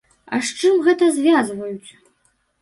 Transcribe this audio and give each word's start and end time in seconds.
А 0.37 0.37
з 0.47 0.55
чым 0.61 0.79
гэта 0.87 1.09
звязваюць? 1.19 1.89